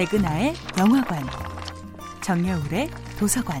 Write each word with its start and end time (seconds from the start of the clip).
백은하의 0.00 0.54
영화관, 0.78 1.22
정여울의 2.22 2.88
도서관. 3.18 3.60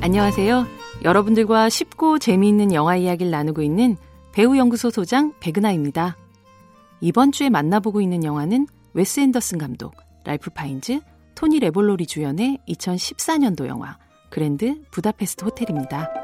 안녕하세요. 0.00 0.64
여러분들과 1.02 1.68
쉽고 1.68 2.20
재미있는 2.20 2.72
영화 2.72 2.94
이야기를 2.94 3.32
나누고 3.32 3.62
있는 3.62 3.96
배우연구소 4.30 4.90
소장 4.90 5.32
백은하입니다. 5.40 6.16
이번 7.00 7.32
주에 7.32 7.50
만나보고 7.50 8.00
있는 8.00 8.22
영화는 8.22 8.68
웨스 8.92 9.18
앤더슨 9.18 9.58
감독, 9.58 9.96
랄프 10.22 10.50
파인즈, 10.50 11.00
토니 11.34 11.58
레볼로리 11.58 12.06
주연의 12.06 12.60
2014년도 12.68 13.66
영화 13.66 13.98
그랜드 14.30 14.80
부다페스트 14.92 15.44
호텔입니다. 15.44 16.19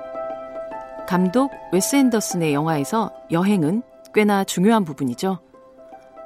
감독 1.07 1.53
웨스 1.73 1.97
앤더슨의 1.97 2.53
영화에서 2.53 3.13
여행은 3.31 3.83
꽤나 4.13 4.45
중요한 4.45 4.85
부분이죠. 4.85 5.39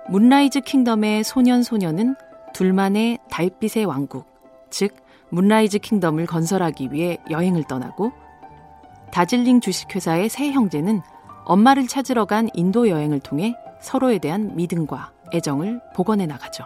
문라이즈 0.09 0.61
킹덤의 0.61 1.25
소년 1.25 1.62
소녀는 1.62 2.15
둘만의 2.55 3.19
달빛의 3.30 3.84
왕국, 3.84 4.27
즉 4.70 4.95
문라이즈 5.30 5.79
킹덤을 5.79 6.27
건설하기 6.27 6.93
위해 6.93 7.19
여행을 7.30 7.65
떠나고 7.65 8.12
다즐링 9.12 9.61
주식회사의 9.61 10.29
세 10.29 10.51
형제는 10.51 11.03
엄마를 11.45 11.87
찾으러 11.87 12.25
간 12.25 12.48
인도 12.55 12.89
여행을 12.89 13.20
통해 13.20 13.55
서로에 13.81 14.19
대한 14.19 14.55
믿음과 14.56 15.12
애정을 15.33 15.81
복원해 15.95 16.27
나가죠. 16.27 16.65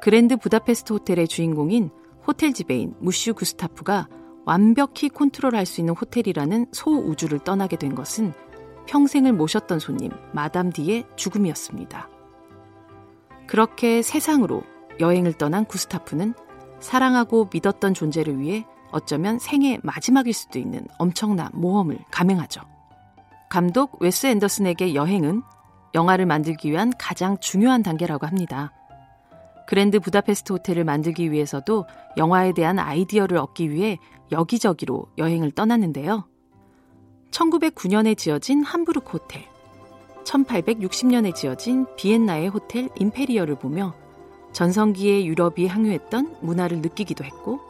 그랜드 0.00 0.36
부다페스트 0.36 0.92
호텔의 0.92 1.28
주인공인 1.28 1.90
호텔 2.26 2.52
지배인 2.52 2.94
무슈 3.00 3.34
구스타프가 3.34 4.08
완벽히 4.44 5.08
컨트롤할 5.08 5.66
수 5.66 5.80
있는 5.80 5.94
호텔이라는 5.94 6.66
소우주를 6.72 7.40
떠나게 7.40 7.76
된 7.76 7.94
것은 7.94 8.32
평생을 8.86 9.32
모셨던 9.32 9.78
손님 9.78 10.10
마담 10.32 10.70
디의 10.70 11.04
죽음이었습니다. 11.16 12.08
그렇게 13.46 14.02
세상으로 14.02 14.62
여행을 15.00 15.34
떠난 15.34 15.64
구스타프는 15.64 16.34
사랑하고 16.80 17.48
믿었던 17.52 17.94
존재를 17.94 18.38
위해 18.38 18.66
어쩌면 18.90 19.38
생애 19.38 19.78
마지막일 19.82 20.32
수도 20.32 20.58
있는 20.58 20.86
엄청난 20.98 21.50
모험을 21.52 21.98
감행하죠. 22.10 22.60
감독 23.48 24.00
웨스 24.00 24.26
앤더슨에게 24.26 24.94
여행은 24.94 25.42
영화를 25.94 26.26
만들기 26.26 26.70
위한 26.70 26.92
가장 26.98 27.38
중요한 27.38 27.82
단계라고 27.82 28.26
합니다. 28.26 28.72
그랜드 29.66 29.98
부다페스트 30.00 30.52
호텔을 30.52 30.84
만들기 30.84 31.32
위해서도 31.32 31.86
영화에 32.16 32.52
대한 32.52 32.78
아이디어를 32.78 33.38
얻기 33.38 33.70
위해 33.70 33.98
여기저기로 34.30 35.06
여행을 35.18 35.52
떠났는데요. 35.52 36.24
1909년에 37.30 38.16
지어진 38.16 38.62
함부르크 38.62 39.18
호텔, 39.18 39.44
1860년에 40.24 41.34
지어진 41.34 41.86
비엔나의 41.96 42.48
호텔 42.48 42.88
임페리어를 42.98 43.56
보며 43.56 43.94
전성기의 44.52 45.26
유럽이 45.26 45.66
항유했던 45.66 46.36
문화를 46.40 46.78
느끼기도 46.78 47.24
했고, 47.24 47.60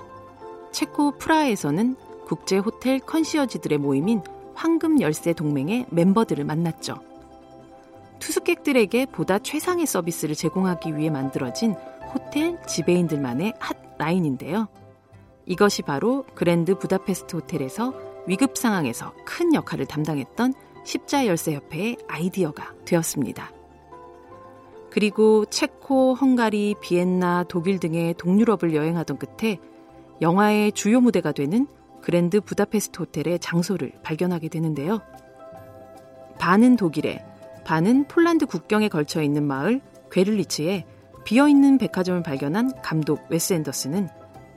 체코 0.70 1.12
프라하에서는 1.12 1.96
국제 2.26 2.58
호텔 2.58 2.98
컨시어지들의 2.98 3.78
모임인 3.78 4.22
황금 4.54 5.00
열쇠 5.00 5.32
동맹의 5.32 5.86
멤버들을 5.90 6.44
만났죠. 6.44 6.96
투숙객들에게 8.24 9.06
보다 9.06 9.38
최상의 9.38 9.84
서비스를 9.84 10.34
제공하기 10.34 10.96
위해 10.96 11.10
만들어진 11.10 11.74
호텔 12.14 12.58
지배인들만의 12.66 13.52
핫 13.58 13.76
라인인데요. 13.98 14.68
이것이 15.44 15.82
바로 15.82 16.24
그랜드 16.34 16.74
부다페스트 16.74 17.36
호텔에서 17.36 17.92
위급 18.26 18.56
상황에서 18.56 19.12
큰 19.26 19.52
역할을 19.52 19.84
담당했던 19.84 20.54
십자 20.84 21.26
열쇠 21.26 21.54
협회의 21.54 21.98
아이디어가 22.08 22.72
되었습니다. 22.86 23.52
그리고 24.90 25.44
체코, 25.46 26.14
헝가리, 26.14 26.76
비엔나, 26.80 27.44
독일 27.48 27.78
등의 27.78 28.14
동유럽을 28.14 28.74
여행하던 28.74 29.18
끝에 29.18 29.58
영화의 30.22 30.72
주요 30.72 31.02
무대가 31.02 31.32
되는 31.32 31.66
그랜드 32.00 32.40
부다페스트 32.40 33.00
호텔의 33.00 33.40
장소를 33.40 33.92
발견하게 34.02 34.48
되는데요. 34.48 35.02
반은 36.38 36.76
독일에, 36.76 37.22
반은 37.64 38.04
폴란드 38.08 38.46
국경에 38.46 38.88
걸쳐 38.88 39.22
있는 39.22 39.44
마을 39.44 39.80
괴를리츠에 40.10 40.84
비어있는 41.24 41.78
백화점을 41.78 42.22
발견한 42.22 42.72
감독 42.82 43.20
웨스 43.30 43.54
앤더슨은 43.54 44.08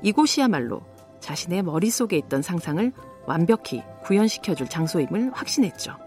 이곳이야말로 0.04 0.82
자신의 1.22 1.64
머릿속에 1.64 2.18
있던 2.18 2.42
상상을 2.42 2.92
완벽히 3.26 3.84
구현시켜줄 4.04 4.68
장소임을 4.70 5.32
확신했죠. 5.34 5.98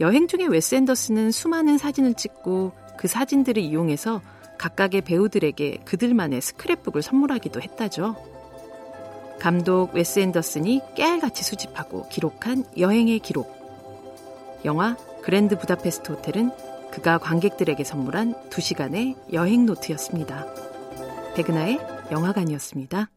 여행 0.00 0.28
중에 0.28 0.46
웨스 0.46 0.74
앤더슨은 0.74 1.30
수많은 1.30 1.78
사진을 1.78 2.14
찍고 2.14 2.72
그 2.98 3.08
사진들을 3.08 3.62
이용해서 3.62 4.20
각각의 4.58 5.02
배우들에게 5.02 5.78
그들만의 5.84 6.40
스크랩북을 6.40 7.02
선물하기도 7.02 7.60
했다죠. 7.60 8.16
감독 9.38 9.94
웨스 9.94 10.18
앤더슨이 10.20 10.80
깨알같이 10.96 11.44
수집하고 11.44 12.08
기록한 12.08 12.64
여행의 12.76 13.20
기록. 13.20 13.54
영화 14.64 14.96
그랜드 15.26 15.58
부다페스트 15.58 16.12
호텔은 16.12 16.52
그가 16.92 17.18
관객들에게 17.18 17.82
선물한 17.82 18.48
2시간의 18.48 19.32
여행 19.32 19.66
노트였습니다. 19.66 20.46
백은하의 21.34 21.80
영화관이었습니다. 22.12 23.10